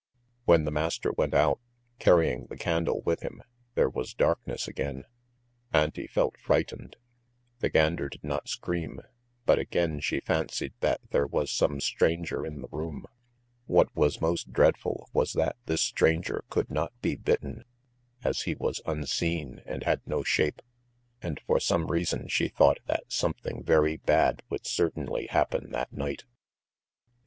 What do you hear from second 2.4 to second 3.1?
the candle